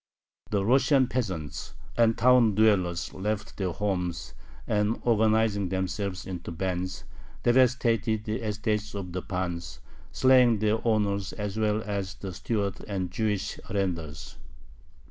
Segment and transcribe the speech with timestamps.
[0.49, 4.33] The Russian peasants and town dwellers left their homes,
[4.65, 7.03] and, organizing themselves into bands,
[7.43, 9.79] devastated the estates of the pans,
[10.11, 14.37] slaying their owners as well as the stewards and Jewish arendars.